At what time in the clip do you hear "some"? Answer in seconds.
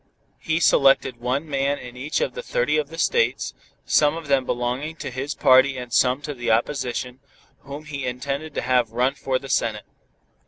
3.85-4.17, 5.93-6.23